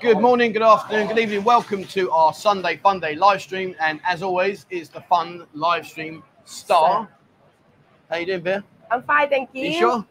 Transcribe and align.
Good 0.00 0.20
morning, 0.20 0.52
good 0.52 0.60
afternoon, 0.62 1.08
good 1.08 1.18
evening. 1.18 1.42
Welcome 1.42 1.82
to 1.86 2.10
our 2.10 2.34
Sunday 2.34 2.76
Fun 2.76 3.00
Day 3.00 3.14
live 3.14 3.40
stream. 3.40 3.74
And 3.80 3.98
as 4.04 4.22
always, 4.22 4.66
is 4.68 4.90
the 4.90 5.00
fun 5.00 5.46
live 5.54 5.86
stream 5.86 6.22
star. 6.44 7.08
How 8.10 8.16
you 8.16 8.26
doing, 8.26 8.42
Bear? 8.42 8.62
I'm 8.90 9.02
fine, 9.02 9.30
thank 9.30 9.50
you. 9.54 9.64
You 9.68 9.72
sure? 9.72 10.06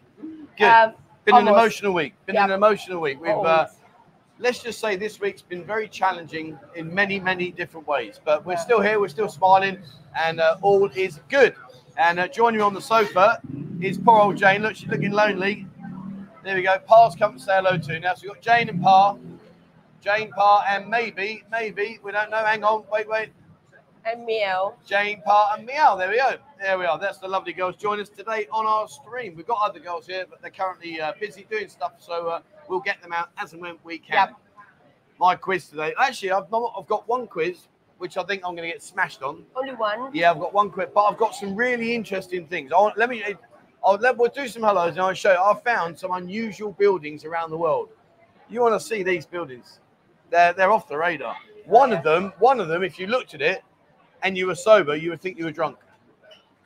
Good. 0.58 0.66
Um, 0.72 0.94
been 1.24 1.36
an 1.36 1.48
emotional 1.48 1.94
week. 1.94 2.14
Been 2.26 2.36
Yep. 2.36 2.46
an 2.46 2.52
emotional 2.52 3.00
week. 3.00 3.22
We've 3.22 3.30
uh, 3.30 3.68
let's 4.40 4.60
just 4.64 4.80
say 4.80 4.96
this 4.96 5.20
week's 5.20 5.44
been 5.44 5.64
very 5.64 5.88
challenging 5.88 6.58
in 6.76 6.94
many, 6.94 7.20
many 7.20 7.52
different 7.52 7.88
ways. 7.88 8.20
But 8.26 8.44
we're 8.44 8.54
Yeah. 8.54 8.60
still 8.60 8.82
here, 8.82 9.00
we're 9.00 9.08
still 9.08 9.30
smiling, 9.30 9.78
and 10.16 10.40
uh, 10.40 10.58
all 10.64 10.86
is 10.96 11.20
good. 11.30 11.54
And 11.98 12.20
uh, 12.20 12.28
joining 12.28 12.58
me 12.58 12.64
on 12.64 12.74
the 12.74 12.82
sofa 12.82 13.40
is 13.82 14.00
poor 14.00 14.20
old 14.20 14.38
Jane. 14.38 14.64
Look, 14.64 14.76
she's 14.78 14.90
looking 14.90 15.12
lonely. 15.12 15.68
There 16.44 16.56
we 16.56 16.64
go. 16.64 16.78
Par's 16.80 17.16
come 17.16 17.34
to 17.34 17.40
say 17.40 17.56
hello 17.56 17.78
to 17.78 18.00
now. 18.00 18.16
So 18.16 18.24
we've 18.24 18.34
got 18.34 18.42
Jane 18.42 18.70
and 18.70 18.82
Par. 18.82 19.18
Jane, 20.06 20.30
Par, 20.32 20.64
and 20.70 20.88
maybe, 20.88 21.44
maybe, 21.52 22.00
we 22.04 22.12
don't 22.12 22.30
know. 22.30 22.46
Hang 22.46 22.64
on, 22.64 22.84
wait, 22.92 23.10
wait. 23.10 23.30
And 24.06 24.24
Meow. 24.24 24.76
Jane, 24.86 25.20
Part, 25.24 25.58
and 25.58 25.66
Meow. 25.66 25.96
There 25.96 26.10
we 26.10 26.18
go. 26.18 26.36
There 26.62 26.78
we 26.78 26.86
are. 26.86 27.00
That's 27.00 27.18
the 27.18 27.28
lovely 27.28 27.54
girls 27.54 27.76
join 27.76 28.00
us 28.00 28.08
today 28.08 28.46
on 28.52 28.68
our 28.68 28.88
stream. 28.88 29.36
We've 29.36 29.48
got 29.48 29.58
other 29.64 29.80
girls 29.80 30.06
here, 30.06 30.28
but 30.30 30.44
they're 30.44 30.52
currently 30.52 31.02
uh, 31.02 31.14
busy 31.20 31.48
doing 31.50 31.70
stuff, 31.70 31.94
so 31.98 32.28
uh, 32.28 32.42
we'll 32.70 32.82
get 32.82 33.02
them 33.02 33.14
out 33.14 33.30
as 33.40 33.54
and 33.54 33.62
when 33.64 33.78
we 33.84 33.98
can. 33.98 34.30
Yep. 34.30 34.36
My 35.20 35.36
quiz 35.36 35.70
today. 35.70 35.96
Actually, 36.00 36.34
I've 36.34 36.52
not, 36.52 36.76
I've 36.78 36.86
got 36.86 37.08
one 37.08 37.26
quiz 37.26 37.68
which 37.98 38.18
I 38.18 38.24
think 38.24 38.44
I'm 38.46 38.56
going 38.56 38.68
to 38.68 38.74
get 38.74 38.84
smashed 38.84 39.24
on. 39.24 39.44
Only 39.56 39.74
one. 39.74 40.12
Yeah, 40.14 40.30
I've 40.30 40.40
got 40.40 40.54
one 40.54 40.70
quiz, 40.70 40.90
but 40.94 41.06
I've 41.06 41.18
got 41.18 41.34
some 41.34 41.56
really 41.56 41.96
interesting 41.96 42.46
things. 42.46 42.72
I 42.72 42.76
want, 42.76 42.98
let 42.98 43.10
me. 43.10 43.24
I'll 43.84 43.96
let, 43.96 44.18
we'll 44.18 44.30
do 44.30 44.48
some 44.48 44.64
hellos 44.64 44.92
and 44.92 45.00
I'll 45.00 45.14
show 45.14 45.32
you. 45.32 45.40
I've 45.40 45.64
found 45.64 45.98
some 45.98 46.12
unusual 46.12 46.74
buildings 46.74 47.24
around 47.24 47.52
the 47.52 47.58
world. 47.58 47.90
You 48.50 48.62
want 48.62 48.80
to 48.80 48.86
see 48.86 49.02
these 49.02 49.26
buildings? 49.26 49.80
They're 50.36 50.52
they're 50.52 50.72
off 50.72 50.90
the 50.90 50.98
radar. 50.98 51.38
One 51.66 51.94
of 51.94 52.04
them, 52.04 52.34
one 52.40 52.60
of 52.60 52.68
them, 52.68 52.84
if 52.84 53.00
you 53.00 53.08
looked 53.08 53.34
at 53.36 53.42
it 53.42 53.64
and 54.22 54.38
you 54.38 54.48
were 54.48 54.56
sober, 54.56 54.94
you 54.94 55.10
would 55.12 55.22
think 55.22 55.38
you 55.38 55.46
were 55.46 55.52
drunk. 55.52 55.78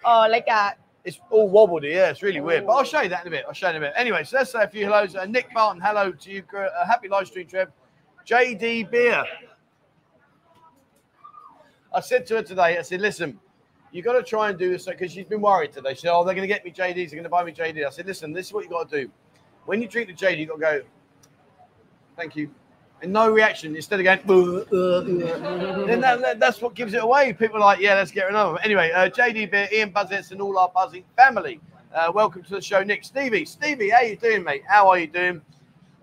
Oh, 0.03 0.28
like 0.28 0.48
a 0.48 0.73
It's 1.03 1.20
all 1.30 1.52
wobbledy, 1.52 1.94
yeah. 1.94 2.09
It's 2.09 2.23
really 2.23 2.42
weird. 2.42 2.66
But 2.66 2.73
I'll 2.73 2.84
show 2.84 3.02
you 3.02 3.09
that 3.09 3.22
in 3.22 3.28
a 3.28 3.30
bit. 3.30 3.45
I'll 3.47 3.53
show 3.53 3.70
you 3.70 3.75
in 3.75 3.84
a 3.84 3.86
bit. 3.86 3.94
Anyway, 3.95 4.23
so 4.23 4.38
let's 4.38 4.52
say 4.52 4.64
a 4.64 4.67
few 4.67 4.86
hellos. 4.86 5.16
Uh, 5.16 5.25
Nick 5.25 5.53
Barton, 5.53 5.80
hello 5.80 6.12
to 6.12 6.31
you. 6.31 6.44
Uh, 6.58 6.84
happy 6.88 7.09
live 7.09 7.28
stream, 7.28 7.45
Trev. 7.45 7.70
JD 8.25 8.90
Beer. 8.90 9.24
I 11.94 12.00
said 12.00 12.25
to 12.28 12.38
her 12.38 12.41
today, 12.41 12.80
I 12.80 12.81
said, 12.81 13.01
listen, 13.01 13.40
you 13.91 14.01
got 14.01 14.13
to 14.13 14.24
try 14.24 14.50
and 14.50 14.57
do 14.57 14.72
this 14.72 14.86
because 14.86 15.12
she's 15.12 15.25
been 15.28 15.41
worried 15.41 15.74
today. 15.74 15.94
She 15.94 16.01
said, 16.01 16.12
oh, 16.12 16.24
they're 16.25 16.34
going 16.34 16.47
to 16.47 16.53
get 16.53 16.66
me 16.66 16.72
JDs. 16.72 16.96
They're 16.96 17.22
going 17.22 17.24
to 17.24 17.30
buy 17.30 17.44
me 17.44 17.51
JD. 17.51 17.86
I 17.86 17.91
said, 17.91 18.07
listen, 18.07 18.34
this 18.34 18.47
is 18.47 18.53
what 18.53 18.63
you 18.63 18.69
got 18.72 18.90
to 18.90 19.03
do. 19.03 19.12
When 19.66 19.80
you 19.80 19.88
drink 19.88 20.07
the 20.07 20.16
JD, 20.16 20.40
you 20.40 20.47
got 20.47 20.56
to 20.56 20.59
go, 20.59 20.81
thank 22.18 22.36
you. 22.36 22.50
And 23.02 23.14
no 23.14 23.30
reaction. 23.30 23.76
Instead 23.76 24.02
of 24.02 24.04
going, 24.06 24.20
"Uh, 24.28 24.76
uh, 24.76 25.00
uh," 25.00 25.86
then 25.86 26.02
that, 26.02 26.20
that- 26.22 26.40
that's 26.40 26.62
what 26.62 26.74
gives 26.76 26.94
it 26.94 27.02
away. 27.04 27.32
People 27.34 27.58
are 27.58 27.62
like, 27.62 27.80
yeah, 27.80 27.96
let's 27.96 28.12
get 28.12 28.28
another 28.30 28.54
one. 28.54 28.62
Anyway, 28.64 28.92
uh, 28.92 29.10
JD 29.10 29.50
Beer, 29.52 29.70
Ian 29.72 29.92
Buzzets, 29.94 30.32
and 30.32 30.42
all 30.42 30.58
our 30.58 30.70
buzzing 30.70 31.06
family. 31.16 31.62
Uh, 31.94 32.12
welcome 32.14 32.44
to 32.44 32.50
the 32.52 32.62
show, 32.62 32.84
Nick. 32.84 33.04
Stevie, 33.04 33.46
Stevie, 33.46 33.90
how 33.90 34.02
you 34.02 34.16
doing, 34.18 34.44
mate? 34.44 34.64
How 34.68 34.90
are 34.90 35.00
you 35.00 35.08
doing? 35.08 35.42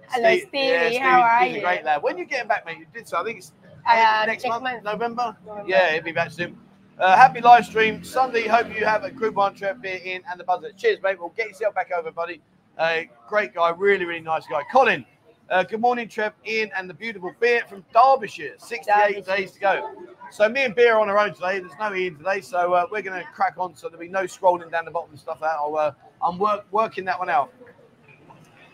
Hello, 0.09 0.31
Steve- 0.37 0.49
Stevie. 0.49 0.97
How 0.97 1.21
are 1.21 1.45
he's 1.45 1.53
a 1.53 1.57
you? 1.57 1.62
great 1.62 1.84
lad. 1.84 2.03
When 2.03 2.17
you 2.17 2.25
getting 2.25 2.49
back, 2.49 2.65
mate? 2.65 2.79
You 2.79 2.87
did 2.95 3.07
so. 3.07 3.19
I 3.21 3.25
think 3.25 3.39
it's 3.39 3.53
Uh, 3.87 4.25
next, 4.27 4.43
next 4.43 4.49
month, 4.49 4.63
month. 4.63 4.83
November? 4.84 5.37
November. 5.47 5.69
Yeah, 5.69 5.93
he'll 5.93 6.03
be 6.03 6.13
back 6.13 6.31
soon. 6.33 6.59
Uh, 6.99 7.15
happy 7.15 7.41
live 7.43 7.67
stream 7.67 8.03
Sunday. 8.03 8.49
Hope 8.49 8.75
you 8.75 8.84
have 8.87 9.05
a 9.05 9.11
good 9.11 9.34
one, 9.34 9.55
Trev 9.55 9.83
Beer, 9.83 10.01
Ian, 10.05 10.23
and 10.31 10.41
the 10.41 10.45
buzzer. 10.45 10.73
Cheers, 10.73 11.01
mate. 11.03 11.21
Well, 11.21 11.33
get 11.37 11.49
yourself 11.49 11.75
back 11.75 11.93
over, 11.97 12.11
buddy. 12.11 12.41
Uh, 12.78 13.03
great 13.28 13.55
guy, 13.55 13.71
really, 13.71 14.05
really 14.07 14.21
nice 14.21 14.47
guy. 14.47 14.63
Colin, 14.73 15.05
uh, 15.51 15.62
good 15.62 15.81
morning, 15.81 16.09
Trev, 16.09 16.33
Ian, 16.47 16.71
and 16.77 16.89
the 16.89 16.95
beautiful 16.95 17.33
Beer 17.41 17.62
from 17.69 17.84
Derbyshire. 17.93 18.55
68 18.59 18.87
Derbyshire. 18.87 19.37
days 19.37 19.53
to 19.53 19.61
go. 19.61 19.93
So 20.31 20.49
me 20.49 20.65
and 20.65 20.75
Beer 20.75 20.95
are 20.95 21.01
on 21.01 21.09
our 21.09 21.19
own 21.19 21.34
today. 21.34 21.61
There's 21.61 21.73
no 21.79 21.95
Ian 21.95 22.17
today, 22.17 22.41
so 22.41 22.75
uh, 22.75 22.87
we're 22.91 23.03
going 23.03 23.21
to 23.21 23.27
crack 23.33 23.55
on. 23.59 23.77
So 23.77 23.89
there'll 23.89 24.01
be 24.01 24.09
no 24.09 24.25
scrolling 24.25 24.71
down 24.71 24.84
the 24.84 24.91
bottom 24.91 25.11
and 25.11 25.21
stuff. 25.21 25.43
Out. 25.43 25.57
I'll, 25.59 25.77
uh, 25.77 25.93
I'm 26.23 26.39
work, 26.39 26.67
working 26.71 27.05
that 27.05 27.19
one 27.19 27.31
out. 27.31 27.53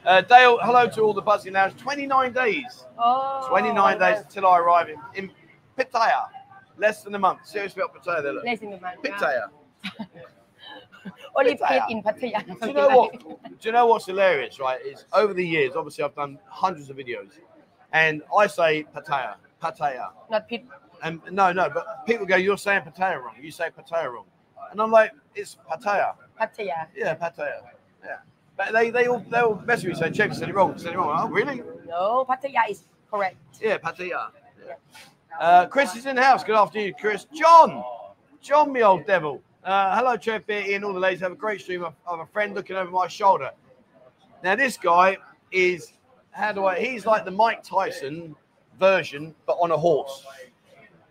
Uh, 0.04 0.20
Dale, 0.22 0.58
hello 0.62 0.88
to 0.88 1.00
all 1.02 1.14
the 1.14 1.22
buzzing 1.22 1.52
lounge. 1.52 1.76
29 1.76 2.32
days. 2.32 2.84
Oh, 2.98 3.46
29 3.48 3.98
days 3.98 4.18
until 4.18 4.46
I 4.46 4.58
arrive 4.58 4.88
in, 4.88 4.96
in 5.14 5.30
Pattaya. 5.78 6.26
Less 6.78 7.02
than 7.02 7.14
a 7.14 7.18
month. 7.18 7.46
Seriously, 7.46 7.82
about 7.82 8.02
Pattaya 8.02 8.22
there, 8.22 8.32
look. 8.32 8.44
Less 8.44 8.60
than 8.60 8.72
a 8.72 8.80
month. 8.80 9.02
Pattaya. 9.02 9.48
Pattaya. 11.36 11.58
paid 11.68 11.82
in 11.88 12.02
Pattaya. 12.02 12.60
Do 12.60 12.68
you 12.68 12.72
know 12.74 12.88
what? 12.96 13.20
Do 13.20 13.68
you 13.68 13.72
know 13.72 13.86
what's 13.86 14.06
hilarious, 14.06 14.58
right? 14.60 14.80
Is 14.84 15.04
over 15.12 15.32
the 15.34 15.46
years, 15.46 15.72
obviously, 15.76 16.04
I've 16.04 16.14
done 16.14 16.38
hundreds 16.46 16.90
of 16.90 16.96
videos, 16.96 17.30
and 17.92 18.22
I 18.36 18.46
say 18.46 18.84
Pattaya, 18.94 19.34
Pattaya, 19.62 20.10
Not 20.30 20.48
pit. 20.48 20.64
and 21.02 21.20
no, 21.30 21.52
no, 21.52 21.68
but 21.70 22.06
people 22.06 22.26
go, 22.26 22.36
"You're 22.36 22.58
saying 22.58 22.82
Pattaya 22.82 23.22
wrong. 23.22 23.34
You 23.40 23.50
say 23.50 23.68
Pattaya 23.76 24.12
wrong," 24.12 24.26
and 24.70 24.80
I'm 24.80 24.90
like, 24.90 25.12
"It's 25.34 25.56
Pattaya." 25.70 26.14
Pattaya. 26.40 26.86
Yeah, 26.96 27.14
Pattaya. 27.14 27.60
Yeah, 28.04 28.18
but 28.56 28.72
they 28.72 28.90
they 28.90 29.06
all 29.06 29.24
they 29.30 29.38
all 29.38 29.56
mess 29.66 29.82
with 29.82 29.94
me 29.94 29.98
saying, 29.98 30.12
"Check, 30.14 30.34
said 30.34 30.48
it 30.48 30.54
wrong. 30.54 30.76
Said 30.78 30.92
it 30.94 30.98
wrong." 30.98 31.16
Oh, 31.20 31.28
really? 31.28 31.62
No, 31.86 32.24
Pattaya 32.28 32.68
is 32.70 32.84
correct. 33.10 33.36
Yeah, 33.60 33.78
Pattaya. 33.78 34.30
Yeah. 34.66 34.74
Uh, 35.40 35.66
Chris 35.66 35.96
is 35.96 36.06
in 36.06 36.16
the 36.16 36.22
house. 36.22 36.44
Good 36.44 36.56
afternoon, 36.56 36.94
Chris. 37.00 37.26
John, 37.34 37.82
John, 38.42 38.70
me 38.72 38.82
old 38.82 39.06
devil. 39.06 39.42
Uh, 39.64 39.96
hello, 39.96 40.16
Trev, 40.16 40.44
Beer, 40.46 40.62
Ian, 40.66 40.82
all 40.82 40.92
the 40.92 40.98
ladies. 40.98 41.20
Have 41.20 41.32
a 41.32 41.36
great 41.36 41.60
stream 41.60 41.84
of, 41.84 41.94
of 42.04 42.18
a 42.18 42.26
friend 42.26 42.52
looking 42.52 42.74
over 42.74 42.90
my 42.90 43.06
shoulder. 43.06 43.50
Now, 44.42 44.56
this 44.56 44.76
guy 44.76 45.18
is, 45.52 45.92
how 46.32 46.50
do 46.50 46.64
I, 46.64 46.80
he's 46.80 47.06
like 47.06 47.24
the 47.24 47.30
Mike 47.30 47.62
Tyson 47.62 48.34
version, 48.80 49.36
but 49.46 49.52
on 49.60 49.70
a 49.70 49.76
horse. 49.76 50.26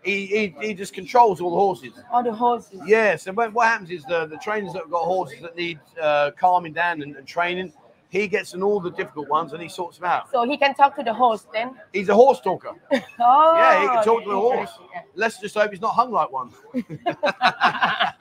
He, 0.04 0.26
he, 0.26 0.54
he 0.60 0.74
just 0.74 0.92
controls 0.92 1.40
all 1.40 1.50
the 1.50 1.56
horses. 1.56 1.92
All 2.10 2.22
the 2.22 2.32
horses. 2.32 2.80
Yeah, 2.84 3.16
so 3.16 3.32
when, 3.32 3.54
what 3.54 3.68
happens 3.68 3.90
is 3.90 4.04
the, 4.04 4.26
the 4.26 4.36
trainers 4.36 4.74
that 4.74 4.80
have 4.80 4.90
got 4.90 5.04
horses 5.04 5.40
that 5.40 5.56
need 5.56 5.78
uh, 5.98 6.32
calming 6.38 6.74
down 6.74 7.00
and, 7.00 7.16
and 7.16 7.26
training, 7.26 7.72
he 8.10 8.28
gets 8.28 8.52
in 8.52 8.62
all 8.62 8.80
the 8.80 8.90
difficult 8.90 9.30
ones 9.30 9.54
and 9.54 9.62
he 9.62 9.68
sorts 9.70 9.96
them 9.96 10.04
out. 10.04 10.30
So 10.30 10.44
he 10.44 10.58
can 10.58 10.74
talk 10.74 10.94
to 10.96 11.02
the 11.02 11.14
horse 11.14 11.46
then. 11.54 11.76
He's 11.94 12.10
a 12.10 12.14
horse 12.14 12.40
talker. 12.40 12.72
Oh. 13.24 13.54
Yeah, 13.56 13.80
he 13.80 13.86
can 13.86 14.04
talk 14.04 14.24
to 14.24 14.28
the 14.28 14.36
horse. 14.36 14.70
Let's 15.14 15.40
just 15.40 15.54
hope 15.54 15.70
he's 15.70 15.80
not 15.80 15.94
hung 15.94 16.10
like 16.10 16.30
one. 16.30 16.50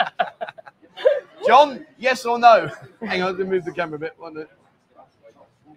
John, 1.46 1.86
yes 1.98 2.26
or 2.26 2.40
no? 2.40 2.70
Hang 3.02 3.22
on, 3.24 3.38
let 3.38 3.40
me 3.40 3.46
move 3.46 3.66
the 3.66 3.72
camera 3.72 3.98
a 3.98 4.00
bit. 4.00 4.50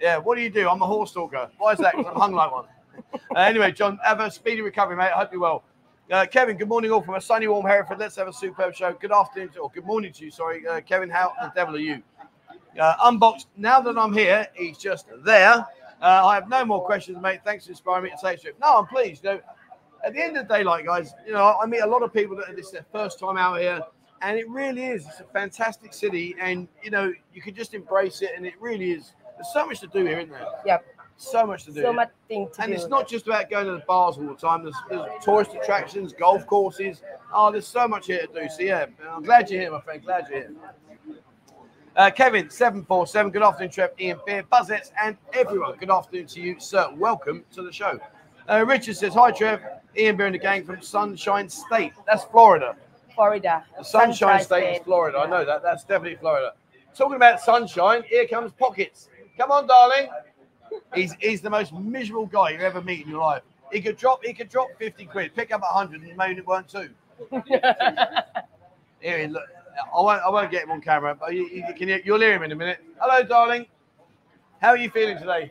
Yeah, 0.00 0.18
what 0.18 0.36
do 0.36 0.42
you 0.42 0.50
do? 0.50 0.68
I'm 0.68 0.82
a 0.82 0.86
horse 0.86 1.12
talker. 1.12 1.50
Why 1.58 1.72
is 1.72 1.78
that? 1.78 1.94
I'm 1.96 2.04
hung 2.04 2.32
like 2.32 2.52
one. 2.52 2.66
Uh, 3.12 3.40
anyway, 3.40 3.72
John, 3.72 3.98
have 4.02 4.20
a 4.20 4.30
speedy 4.30 4.60
recovery, 4.60 4.96
mate. 4.96 5.10
I 5.14 5.18
hope 5.20 5.32
you're 5.32 5.40
well. 5.40 5.64
Uh, 6.10 6.26
Kevin, 6.26 6.56
good 6.56 6.68
morning 6.68 6.90
all 6.90 7.00
from 7.00 7.14
a 7.14 7.20
sunny, 7.20 7.48
warm 7.48 7.64
Hereford. 7.64 7.98
Let's 7.98 8.16
have 8.16 8.28
a 8.28 8.32
superb 8.32 8.74
show. 8.74 8.92
Good 8.92 9.12
afternoon, 9.12 9.50
to, 9.50 9.60
or 9.60 9.70
good 9.70 9.86
morning 9.86 10.12
to 10.12 10.24
you. 10.24 10.30
Sorry, 10.30 10.66
uh, 10.66 10.80
Kevin. 10.82 11.08
How 11.08 11.32
the 11.40 11.50
devil 11.54 11.76
are 11.76 11.78
you? 11.78 12.02
Uh, 12.78 12.94
unboxed. 13.04 13.46
Now 13.56 13.80
that 13.80 13.96
I'm 13.96 14.12
here, 14.12 14.46
he's 14.54 14.78
just 14.78 15.06
there. 15.24 15.66
Uh, 16.02 16.26
I 16.26 16.34
have 16.34 16.48
no 16.48 16.64
more 16.64 16.84
questions, 16.84 17.18
mate. 17.22 17.40
Thanks 17.44 17.64
for 17.64 17.70
inspiring 17.70 18.04
me 18.04 18.12
to 18.20 18.26
a 18.26 18.36
trip. 18.36 18.56
No, 18.60 18.78
I'm 18.78 18.86
pleased. 18.86 19.24
You 19.24 19.30
know, 19.30 19.40
at 20.04 20.12
the 20.12 20.22
end 20.22 20.36
of 20.36 20.46
the 20.46 20.54
day, 20.54 20.62
like 20.62 20.84
guys, 20.84 21.14
you 21.26 21.32
know, 21.32 21.56
I 21.62 21.66
meet 21.66 21.80
a 21.80 21.86
lot 21.86 22.02
of 22.02 22.12
people 22.12 22.36
that 22.36 22.54
this 22.54 22.66
is 22.66 22.72
their 22.72 22.86
first 22.92 23.18
time 23.18 23.38
out 23.38 23.58
here, 23.58 23.80
and 24.24 24.38
it 24.38 24.48
really 24.48 24.86
is. 24.86 25.06
It's 25.06 25.20
a 25.20 25.24
fantastic 25.24 25.92
city, 25.92 26.34
and 26.40 26.66
you 26.82 26.90
know, 26.90 27.12
you 27.32 27.42
can 27.42 27.54
just 27.54 27.74
embrace 27.74 28.22
it, 28.22 28.30
and 28.34 28.46
it 28.46 28.54
really 28.58 28.90
is. 28.90 29.12
There's 29.36 29.52
so 29.52 29.66
much 29.66 29.80
to 29.80 29.86
do 29.86 30.04
here, 30.04 30.18
isn't 30.18 30.30
there? 30.30 30.46
Yep. 30.64 30.86
So 31.16 31.46
much 31.46 31.64
to 31.64 31.72
do. 31.72 31.82
So 31.82 31.92
much 31.92 32.10
thing 32.26 32.48
to 32.48 32.56
do. 32.56 32.62
And 32.62 32.72
do. 32.72 32.76
it's 32.76 32.88
not 32.88 33.06
just 33.06 33.26
about 33.26 33.50
going 33.50 33.66
to 33.66 33.72
the 33.72 33.84
bars 33.86 34.16
all 34.16 34.26
the 34.26 34.34
time. 34.34 34.62
There's, 34.64 34.74
there's 34.88 35.22
tourist 35.22 35.52
attractions, 35.54 36.12
golf 36.12 36.46
courses. 36.46 37.02
Oh, 37.32 37.52
there's 37.52 37.66
so 37.66 37.86
much 37.86 38.06
here 38.06 38.26
to 38.26 38.32
do. 38.32 38.48
So 38.48 38.62
yeah, 38.62 38.86
I'm 39.08 39.22
glad 39.22 39.50
you're 39.50 39.60
here, 39.60 39.70
my 39.70 39.80
friend. 39.80 40.02
Glad 40.02 40.26
you're 40.30 40.38
here. 40.38 40.52
Uh, 41.94 42.10
Kevin, 42.10 42.50
747. 42.50 43.30
Good 43.30 43.42
afternoon, 43.42 43.70
Trev, 43.70 43.90
Ian 44.00 44.18
Beer, 44.26 44.42
Buzzets, 44.50 44.90
and 45.00 45.16
everyone. 45.32 45.76
Good 45.76 45.90
afternoon 45.90 46.26
to 46.28 46.40
you, 46.40 46.56
sir. 46.58 46.88
Welcome 46.96 47.44
to 47.52 47.62
the 47.62 47.70
show. 47.70 48.00
Uh, 48.50 48.64
Richard 48.66 48.96
says, 48.96 49.14
Hi, 49.14 49.30
Trev. 49.30 49.60
Ian 49.96 50.16
Beer 50.16 50.26
and 50.26 50.34
the 50.34 50.38
gang 50.38 50.64
from 50.64 50.80
Sunshine 50.82 51.48
State. 51.48 51.92
That's 52.06 52.24
Florida. 52.24 52.74
Florida. 53.14 53.64
The 53.78 53.84
Sunshine, 53.84 54.42
State, 54.42 54.76
is 54.76 54.82
Florida. 54.84 55.18
I 55.18 55.26
know 55.28 55.44
that. 55.44 55.62
That's 55.62 55.84
definitely 55.84 56.16
Florida. 56.16 56.52
Talking 56.94 57.16
about 57.16 57.40
sunshine, 57.40 58.02
here 58.08 58.26
comes 58.26 58.52
Pockets. 58.52 59.08
Come 59.36 59.50
on, 59.50 59.66
darling. 59.66 60.08
He's 60.94 61.14
he's 61.20 61.40
the 61.40 61.50
most 61.50 61.72
miserable 61.72 62.26
guy 62.26 62.50
you 62.50 62.58
ever 62.60 62.80
meet 62.82 63.02
in 63.04 63.08
your 63.10 63.20
life. 63.20 63.42
He 63.72 63.80
could 63.80 63.96
drop 63.96 64.24
he 64.24 64.32
could 64.32 64.48
drop 64.48 64.68
50 64.78 65.06
quid, 65.06 65.34
pick 65.34 65.52
up 65.52 65.62
100 65.62 66.02
and 66.02 66.16
maybe 66.16 66.38
it 66.38 66.46
weren't 66.46 66.68
two. 66.68 66.90
Here, 69.00 69.18
he- 69.18 69.26
look. 69.26 69.44
I 69.76 70.00
won't 70.00 70.22
I 70.22 70.28
won't 70.30 70.50
get 70.52 70.62
him 70.64 70.70
on 70.70 70.80
camera, 70.80 71.16
but 71.18 71.34
you, 71.34 71.48
you 71.48 71.64
can 71.76 71.88
hear, 71.88 72.00
you'll 72.04 72.20
hear 72.20 72.32
him 72.34 72.44
in 72.44 72.52
a 72.52 72.54
minute. 72.54 72.78
Hello, 73.00 73.24
darling. 73.24 73.66
How 74.60 74.68
are 74.68 74.76
you 74.76 74.88
feeling 74.88 75.18
today? 75.18 75.50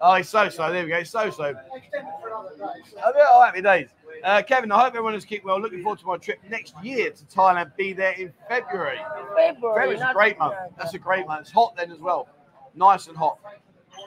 Oh, 0.00 0.14
he's 0.14 0.28
so 0.28 0.48
slow. 0.50 0.70
There 0.70 0.84
we 0.84 0.90
go. 0.90 0.98
He's 0.98 1.10
so 1.10 1.30
slow. 1.30 1.54
Oh, 1.54 3.12
yeah, 3.16 3.24
oh, 3.32 3.42
happy 3.42 3.62
days. 3.62 3.88
Uh, 4.24 4.42
Kevin, 4.42 4.72
I 4.72 4.80
hope 4.80 4.88
everyone 4.88 5.14
is 5.14 5.24
keeping 5.24 5.46
well. 5.46 5.60
Looking 5.60 5.82
forward 5.82 5.98
to 6.00 6.06
my 6.06 6.16
trip 6.16 6.38
next 6.48 6.74
year 6.82 7.10
to 7.10 7.24
Thailand. 7.24 7.76
Be 7.76 7.92
there 7.92 8.12
in 8.12 8.32
February. 8.48 8.98
February. 9.36 9.96
February's 9.96 10.00
a 10.00 10.12
great 10.12 10.38
month. 10.38 10.54
That's 10.76 10.94
a 10.94 10.98
great 10.98 11.26
month. 11.26 11.42
It's 11.42 11.50
hot 11.50 11.76
then 11.76 11.90
as 11.90 11.98
well. 11.98 12.28
Nice 12.74 13.06
and 13.08 13.16
hot. 13.16 13.38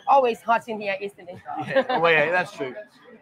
Always 0.08 0.42
hot 0.42 0.68
in 0.70 0.80
here, 0.80 0.98
isn't 1.02 1.28
it? 1.30 1.38
Yeah, 1.68 2.00
well, 2.00 2.12
yeah, 2.12 2.32
that's 2.32 2.52
true. 2.54 2.74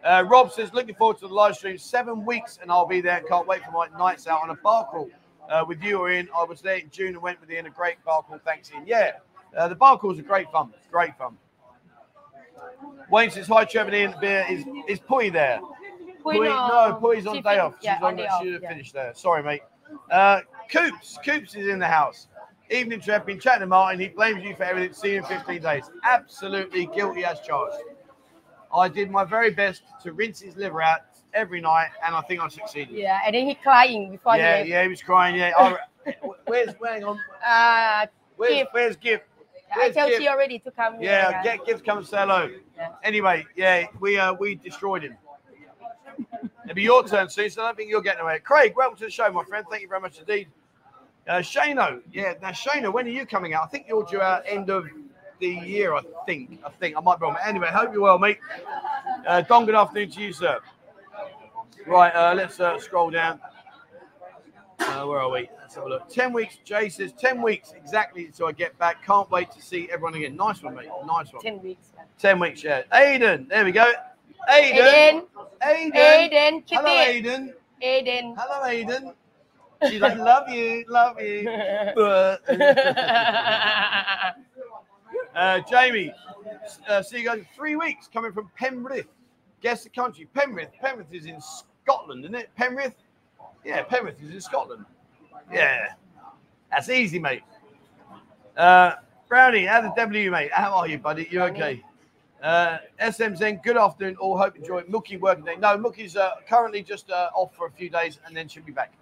Uh, 0.04 0.24
Rob 0.28 0.52
says, 0.52 0.72
looking 0.72 0.94
forward 0.94 1.18
to 1.18 1.28
the 1.28 1.34
live 1.34 1.56
stream. 1.56 1.76
Seven 1.78 2.24
weeks 2.24 2.58
and 2.62 2.70
I'll 2.70 2.86
be 2.86 3.00
there. 3.00 3.20
Can't 3.22 3.46
wait 3.46 3.62
for 3.64 3.72
my 3.72 3.88
nights 3.98 4.26
out 4.26 4.42
on 4.42 4.50
a 4.50 4.54
bar 4.54 4.86
crawl 4.88 5.10
uh, 5.50 5.64
with 5.66 5.82
you 5.82 5.98
or 5.98 6.10
Ian. 6.10 6.28
I 6.36 6.44
was 6.44 6.60
there 6.60 6.76
in 6.76 6.90
June 6.90 7.08
and 7.08 7.22
went 7.22 7.40
with 7.40 7.50
Ian. 7.50 7.66
A 7.66 7.70
great 7.70 8.02
bar 8.04 8.22
crawl. 8.22 8.40
Thanks, 8.44 8.70
Ian. 8.72 8.84
Yeah, 8.86 9.12
uh, 9.56 9.68
the 9.68 9.74
bar 9.74 9.98
crawls 9.98 10.18
are 10.18 10.22
great 10.22 10.50
fun. 10.50 10.72
Great 10.90 11.16
fun. 11.18 11.36
Wayne 13.10 13.30
says, 13.30 13.48
hi, 13.48 13.64
Trevor 13.64 13.90
and 13.90 13.96
Ian. 13.96 14.14
Beer. 14.20 14.46
Is, 14.48 14.64
is 14.88 15.00
Pui 15.00 15.32
there? 15.32 15.60
Pui, 16.24 16.44
no, 16.44 16.98
Pui's 17.00 17.26
on 17.26 17.36
day 17.36 17.42
fin- 17.42 17.60
off. 17.60 17.74
She's 17.78 17.84
Yeah, 17.84 17.96
on, 17.96 18.04
on 18.04 18.16
day 18.16 18.26
off. 18.26 18.40
She 18.42 18.46
should 18.46 18.54
have 18.54 18.62
yeah. 18.62 18.68
finished 18.68 18.92
there. 18.94 19.12
Sorry, 19.14 19.42
mate. 19.42 19.62
Uh, 20.10 20.40
Coops. 20.70 21.18
Coops 21.24 21.54
is 21.54 21.68
in 21.68 21.78
the 21.78 21.86
house. 21.86 22.28
Evening, 22.70 23.00
Trev. 23.00 23.26
Been 23.26 23.40
chatting 23.40 23.60
to 23.60 23.66
Martin. 23.66 23.98
He 24.00 24.08
blames 24.08 24.44
you 24.44 24.54
for 24.54 24.62
everything. 24.64 24.92
See 24.92 25.12
you 25.12 25.18
in 25.18 25.24
15 25.24 25.60
days. 25.60 25.90
Absolutely 26.04 26.86
guilty 26.94 27.24
as 27.24 27.40
charged. 27.40 27.76
I 28.72 28.88
did 28.88 29.10
my 29.10 29.24
very 29.24 29.50
best 29.50 29.82
to 30.04 30.12
rinse 30.12 30.40
his 30.40 30.56
liver 30.56 30.80
out 30.80 31.00
every 31.34 31.60
night, 31.60 31.88
and 32.06 32.14
I 32.14 32.20
think 32.22 32.40
I 32.40 32.48
succeeded. 32.48 32.94
Yeah, 32.96 33.18
and 33.26 33.34
then 33.34 33.46
he 33.46 33.54
crying 33.56 34.12
before 34.12 34.36
yeah, 34.36 34.62
he 34.62 34.70
yeah, 34.70 34.82
he 34.84 34.88
was 34.88 35.02
crying. 35.02 35.34
Yeah. 35.34 35.52
Oh, 35.58 35.76
where's 36.46 36.70
hang 36.84 37.04
on? 37.04 37.18
Uh, 37.44 38.06
Where's 38.36 38.54
Gift. 38.54 38.68
where's 38.72 38.96
Gift? 38.96 39.24
I 39.74 39.90
told 39.90 39.94
tell 40.10 40.20
you 40.20 40.28
already 40.28 40.58
to 40.60 40.70
come 40.70 40.94
here. 40.94 41.10
Yeah, 41.10 41.42
get 41.42 41.64
Gift 41.66 41.84
come 41.84 42.02
say 42.04 42.18
hello. 42.18 42.50
Yeah. 42.76 42.88
Anyway, 43.04 43.46
yeah, 43.56 43.86
we 44.00 44.18
uh 44.18 44.32
we 44.32 44.54
destroyed 44.54 45.02
him. 45.02 45.16
It'll 46.70 46.76
be 46.76 46.82
your 46.82 47.02
turn 47.02 47.28
soon, 47.28 47.50
so 47.50 47.62
I 47.62 47.66
don't 47.66 47.76
think 47.76 47.90
you're 47.90 48.00
getting 48.00 48.20
away. 48.20 48.38
Craig, 48.38 48.74
welcome 48.76 48.96
to 48.98 49.06
the 49.06 49.10
show, 49.10 49.28
my 49.32 49.42
friend. 49.42 49.66
Thank 49.68 49.82
you 49.82 49.88
very 49.88 50.00
much 50.00 50.20
indeed. 50.20 50.46
Uh, 51.26 51.38
Shano, 51.38 52.00
yeah. 52.12 52.34
Now, 52.40 52.50
Shano, 52.50 52.92
when 52.92 53.06
are 53.06 53.10
you 53.10 53.26
coming 53.26 53.54
out? 53.54 53.64
I 53.64 53.66
think 53.66 53.86
you're 53.88 54.04
due 54.04 54.20
out 54.20 54.44
end 54.46 54.70
of 54.70 54.86
the 55.40 55.48
year. 55.48 55.94
I 55.94 56.02
think. 56.26 56.60
I 56.64 56.70
think 56.70 56.96
I 56.96 57.00
might 57.00 57.18
be 57.18 57.24
wrong. 57.24 57.34
But 57.34 57.44
Anyway, 57.44 57.66
hope 57.72 57.92
you're 57.92 58.02
well, 58.02 58.20
mate. 58.20 58.38
Uh, 59.26 59.40
Don, 59.40 59.66
good 59.66 59.74
afternoon 59.74 60.12
to 60.12 60.20
you, 60.20 60.32
sir. 60.32 60.60
Right, 61.88 62.14
uh, 62.14 62.34
let's 62.36 62.60
uh, 62.60 62.78
scroll 62.78 63.10
down. 63.10 63.40
Uh, 64.78 65.04
where 65.06 65.18
are 65.18 65.28
we? 65.28 65.50
Let's 65.60 65.74
have 65.74 65.86
a 65.86 65.88
look. 65.88 66.08
10 66.08 66.32
weeks. 66.32 66.58
Jay 66.64 66.88
says 66.88 67.12
10 67.18 67.42
weeks 67.42 67.72
exactly 67.76 68.26
until 68.26 68.46
I 68.46 68.52
get 68.52 68.78
back. 68.78 69.04
Can't 69.04 69.28
wait 69.32 69.50
to 69.50 69.60
see 69.60 69.88
everyone 69.90 70.14
again. 70.14 70.36
Nice 70.36 70.62
one, 70.62 70.76
mate. 70.76 70.88
Nice 71.04 71.32
one. 71.32 71.42
10 71.42 71.62
weeks. 71.62 71.88
10 72.20 72.38
weeks, 72.38 72.62
yeah. 72.62 72.82
Aiden, 72.92 73.48
there 73.48 73.64
we 73.64 73.72
go. 73.72 73.92
Aiden. 74.48 75.26
Aiden, 75.62 75.62
Aiden. 75.62 75.92
Aiden, 75.92 76.64
Hello, 76.68 76.88
Aiden. 76.88 77.54
Aiden. 77.82 78.34
Hello, 78.36 78.66
Aiden. 78.66 79.14
She's 79.88 80.00
like, 80.00 80.18
love 80.18 80.48
you, 80.48 80.84
love 80.88 81.20
you. 81.20 81.48
uh, 85.34 85.60
Jamie, 85.70 86.12
uh, 86.88 87.02
see 87.02 87.18
you 87.18 87.24
guys 87.24 87.38
in 87.38 87.46
three 87.56 87.76
weeks 87.76 88.08
coming 88.12 88.32
from 88.32 88.50
Penrith. 88.56 89.06
Guess 89.62 89.84
the 89.84 89.90
country. 89.90 90.26
Penrith. 90.34 90.70
Penrith 90.80 91.12
is 91.12 91.26
in 91.26 91.40
Scotland, 91.40 92.24
isn't 92.24 92.34
it? 92.34 92.50
Penrith? 92.56 92.96
Yeah, 93.64 93.82
Penrith 93.82 94.22
is 94.22 94.30
in 94.30 94.40
Scotland. 94.40 94.84
Yeah. 95.52 95.92
That's 96.70 96.88
easy, 96.88 97.18
mate. 97.18 97.42
Uh, 98.56 98.92
Brownie, 99.28 99.64
how 99.64 99.80
the 99.80 100.18
you, 100.18 100.30
mate? 100.30 100.52
How 100.52 100.74
are 100.74 100.88
you, 100.88 100.98
buddy? 100.98 101.28
You 101.30 101.42
okay? 101.44 101.82
Uh, 102.42 102.78
good 103.62 103.76
afternoon. 103.76 104.16
All 104.16 104.38
hope 104.38 104.54
you 104.56 104.62
enjoy 104.62 104.78
it. 104.78 104.90
Mookie 104.90 105.20
working 105.20 105.44
day. 105.44 105.56
No, 105.56 105.76
Mookie's 105.76 106.16
uh, 106.16 106.36
currently 106.48 106.82
just 106.82 107.10
uh, 107.10 107.28
off 107.34 107.54
for 107.54 107.66
a 107.66 107.70
few 107.70 107.90
days 107.90 108.18
and 108.26 108.36
then 108.36 108.48
she'll 108.48 108.62
be 108.62 108.72
back. 108.72 108.92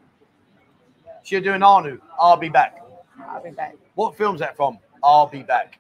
She'll 1.23 1.43
do 1.43 1.53
an 1.53 1.61
Arnu. 1.61 2.01
I'll 2.19 2.37
be 2.37 2.49
back. 2.49 2.83
I'll 3.29 3.43
be 3.43 3.51
back. 3.51 3.75
What 3.95 4.17
film's 4.17 4.41
that 4.41 4.57
from? 4.57 4.79
I'll 5.05 5.27
be 5.29 5.43
back. 5.43 5.79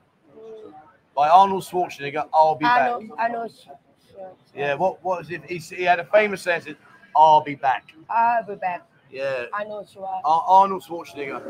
By 1.17 1.29
Arnold 1.29 1.65
Schwarzenegger. 1.65 2.29
I'll 2.33 2.55
be 2.55 2.65
I 2.65 2.79
back. 2.79 3.01
know, 3.03 3.17
I 3.19 3.29
know. 3.29 3.49
Sure, 3.49 3.77
sure. 4.13 4.33
Yeah. 4.55 4.75
What? 4.75 5.03
was 5.03 5.31
it? 5.31 5.43
He, 5.45 5.59
he 5.59 5.83
had 5.83 5.99
a 5.99 6.05
famous 6.05 6.43
said, 6.43 6.77
I'll 7.17 7.41
be 7.43 7.57
back. 7.57 7.93
I'll 8.09 8.45
be 8.45 8.55
back. 8.55 8.83
Yeah. 9.11 9.47
I 9.53 9.65
know 9.65 9.85
sure. 9.93 10.05
Ar- 10.25 10.45
Arnold 10.47 10.85
Schwarzenegger. 10.85 11.43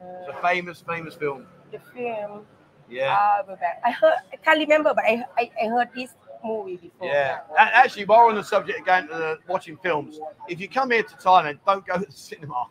It's 0.00 0.28
Uh, 0.28 0.32
a 0.32 0.42
famous, 0.42 0.80
famous 0.80 1.14
film. 1.14 1.46
the 1.70 1.78
film. 1.94 2.46
Yeah. 2.90 3.16
I'll 3.18 3.44
be 3.46 3.54
back. 3.60 3.80
I 3.84 3.90
heard. 3.90 4.16
I 4.32 4.36
can't 4.36 4.58
remember, 4.58 4.92
but 4.94 5.04
I 5.04 5.24
I, 5.38 5.50
I 5.62 5.68
heard 5.68 5.88
this 5.94 6.10
movie 6.44 6.76
before. 6.76 7.08
Yeah. 7.08 7.40
Actually, 7.58 8.04
while 8.04 8.20
we're 8.24 8.30
on 8.30 8.34
the 8.36 8.44
subject 8.44 8.80
of 8.80 8.86
going 8.86 9.06
to 9.08 9.14
the, 9.14 9.38
watching 9.48 9.76
films, 9.78 10.18
if 10.48 10.60
you 10.60 10.68
come 10.68 10.90
here 10.90 11.02
to 11.02 11.14
Thailand, 11.16 11.58
don't 11.66 11.86
go 11.86 11.98
to 11.98 12.04
the 12.06 12.12
cinema. 12.30 12.66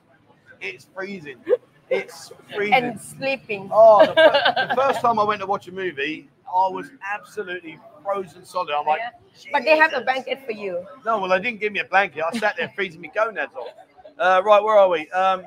It's 0.59 0.87
freezing. 0.93 1.37
It's 1.89 2.31
freezing. 2.55 2.73
And 2.73 3.01
sleeping. 3.01 3.69
Oh, 3.73 4.05
the, 4.05 4.13
fir- 4.13 4.67
the 4.69 4.75
first 4.75 5.01
time 5.01 5.19
I 5.19 5.23
went 5.23 5.41
to 5.41 5.47
watch 5.47 5.67
a 5.67 5.71
movie, 5.71 6.29
I 6.47 6.69
was 6.69 6.91
absolutely 7.11 7.79
frozen 8.03 8.45
solid. 8.45 8.73
I'm 8.73 8.85
like, 8.85 8.99
Yeah. 8.99 9.49
But 9.51 9.63
they 9.63 9.77
have 9.77 9.93
a 9.93 10.01
blanket 10.01 10.45
for 10.45 10.51
you. 10.51 10.85
No, 11.05 11.19
well, 11.19 11.29
they 11.29 11.39
didn't 11.39 11.59
give 11.59 11.73
me 11.73 11.79
a 11.79 11.85
blanket. 11.85 12.23
I 12.23 12.37
sat 12.37 12.57
there 12.57 12.71
freezing 12.75 13.01
me 13.01 13.11
gonads 13.13 13.53
off. 13.55 13.67
Uh, 14.19 14.41
right, 14.45 14.61
where 14.63 14.77
are 14.77 14.87
we? 14.89 15.09
Um, 15.11 15.43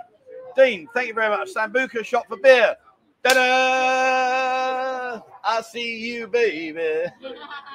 Dean, 0.57 0.89
thank 0.95 1.09
you 1.09 1.15
very 1.15 1.29
much. 1.29 1.53
Sambuca 1.55 2.05
shot 2.05 2.27
for 2.29 2.37
beer. 2.39 2.77
Da-da! 3.25 5.21
I 5.43 5.63
see 5.63 5.97
you, 5.97 6.27
baby. 6.29 7.05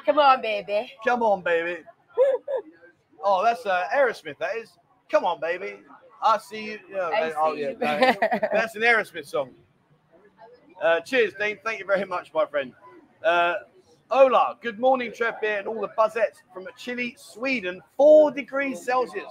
Come 0.06 0.20
on, 0.20 0.42
baby. 0.44 0.94
Come 1.04 1.24
on, 1.24 1.42
baby. 1.42 1.82
Oh, 3.24 3.44
that's 3.44 3.66
uh, 3.66 3.86
Aerosmith, 3.94 4.38
that 4.38 4.58
is. 4.58 4.78
Come 5.10 5.26
on, 5.26 5.40
baby. 5.42 5.78
I 6.22 6.38
see 6.38 6.66
you. 6.66 6.80
Yeah, 6.92 7.08
I 7.08 7.34
oh, 7.36 7.56
see 7.56 7.62
yeah, 7.62 7.70
you. 7.70 7.78
that's 8.54 8.76
an 8.76 8.84
Aerosmith 8.84 9.26
song. 9.26 9.50
Uh, 10.82 11.00
cheers, 11.00 11.34
Dean. 11.40 11.58
Thank 11.64 11.80
you 11.80 11.86
very 11.86 12.06
much, 12.06 12.32
my 12.34 12.46
friend. 12.46 12.72
Uh, 13.24 13.56
Ola, 14.12 14.58
good 14.62 14.80
morning, 14.80 15.12
Trev 15.12 15.36
and 15.44 15.68
all 15.68 15.82
the 15.82 15.90
buzzettes 15.98 16.42
from 16.54 16.68
chilly 16.78 17.16
Sweden, 17.18 17.82
four 17.98 18.32
degrees 18.32 18.84
Celsius. 18.84 19.26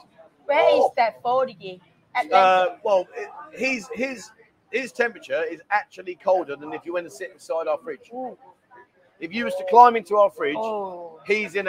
Where 0.46 0.68
is 0.68 0.82
Oh. 0.82 0.92
that 0.96 1.22
40? 1.22 1.80
Atlantic. 2.14 2.32
Uh, 2.32 2.76
well, 2.84 3.06
it, 3.16 3.28
his 3.52 3.88
his 3.94 4.30
his 4.70 4.92
temperature 4.92 5.42
is 5.42 5.60
actually 5.70 6.14
colder 6.16 6.56
than 6.56 6.72
if 6.72 6.84
you 6.84 6.92
went 6.92 7.06
and 7.06 7.12
sit 7.12 7.30
inside 7.32 7.66
our 7.66 7.78
fridge. 7.78 8.10
If 9.20 9.32
you 9.34 9.44
was 9.44 9.54
to 9.56 9.64
climb 9.68 9.96
into 9.96 10.16
our 10.16 10.30
fridge, 10.30 10.56
Oh. 10.56 11.18
he's 11.26 11.54
in 11.56 11.66